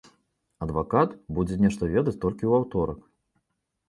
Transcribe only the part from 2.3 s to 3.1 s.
ў аўторак.